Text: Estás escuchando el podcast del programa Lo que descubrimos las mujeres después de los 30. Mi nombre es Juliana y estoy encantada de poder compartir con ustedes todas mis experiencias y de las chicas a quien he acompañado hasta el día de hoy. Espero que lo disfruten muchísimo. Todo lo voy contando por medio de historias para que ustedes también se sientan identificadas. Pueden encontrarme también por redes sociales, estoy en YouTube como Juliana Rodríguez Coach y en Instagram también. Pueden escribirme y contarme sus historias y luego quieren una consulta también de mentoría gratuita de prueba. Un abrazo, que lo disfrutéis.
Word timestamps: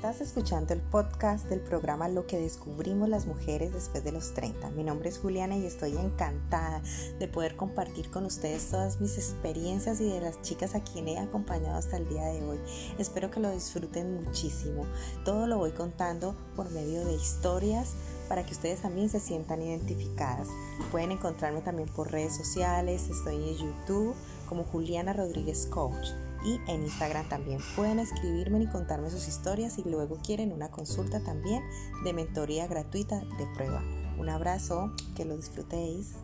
Estás 0.00 0.22
escuchando 0.22 0.72
el 0.72 0.80
podcast 0.80 1.44
del 1.50 1.60
programa 1.60 2.08
Lo 2.08 2.26
que 2.26 2.38
descubrimos 2.38 3.06
las 3.10 3.26
mujeres 3.26 3.74
después 3.74 4.02
de 4.02 4.12
los 4.12 4.32
30. 4.32 4.70
Mi 4.70 4.82
nombre 4.82 5.10
es 5.10 5.18
Juliana 5.18 5.58
y 5.58 5.66
estoy 5.66 5.94
encantada 5.94 6.80
de 7.18 7.28
poder 7.28 7.54
compartir 7.54 8.10
con 8.10 8.24
ustedes 8.24 8.70
todas 8.70 8.98
mis 9.02 9.18
experiencias 9.18 10.00
y 10.00 10.08
de 10.08 10.22
las 10.22 10.40
chicas 10.40 10.74
a 10.74 10.82
quien 10.82 11.06
he 11.06 11.18
acompañado 11.18 11.76
hasta 11.76 11.98
el 11.98 12.08
día 12.08 12.24
de 12.24 12.42
hoy. 12.42 12.58
Espero 12.96 13.30
que 13.30 13.40
lo 13.40 13.50
disfruten 13.50 14.24
muchísimo. 14.24 14.86
Todo 15.22 15.46
lo 15.46 15.58
voy 15.58 15.72
contando 15.72 16.34
por 16.56 16.70
medio 16.70 17.04
de 17.04 17.12
historias 17.12 17.92
para 18.26 18.46
que 18.46 18.54
ustedes 18.54 18.80
también 18.80 19.10
se 19.10 19.20
sientan 19.20 19.60
identificadas. 19.60 20.48
Pueden 20.90 21.10
encontrarme 21.10 21.60
también 21.60 21.90
por 21.90 22.10
redes 22.10 22.34
sociales, 22.34 23.10
estoy 23.10 23.34
en 23.34 23.54
YouTube 23.58 24.14
como 24.48 24.64
Juliana 24.64 25.12
Rodríguez 25.12 25.66
Coach 25.66 26.08
y 26.44 26.60
en 26.66 26.82
Instagram 26.82 27.28
también. 27.28 27.60
Pueden 27.76 27.98
escribirme 27.98 28.62
y 28.62 28.66
contarme 28.66 29.10
sus 29.10 29.28
historias 29.28 29.78
y 29.78 29.84
luego 29.84 30.18
quieren 30.24 30.52
una 30.52 30.70
consulta 30.70 31.22
también 31.22 31.62
de 32.04 32.12
mentoría 32.12 32.66
gratuita 32.66 33.20
de 33.20 33.46
prueba. 33.54 33.82
Un 34.18 34.28
abrazo, 34.28 34.92
que 35.14 35.24
lo 35.24 35.36
disfrutéis. 35.36 36.16